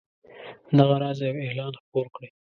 دغه 0.77 0.95
راز 1.01 1.19
یو 1.27 1.35
اعلان 1.45 1.73
خپور 1.83 2.05
کړئ. 2.15 2.27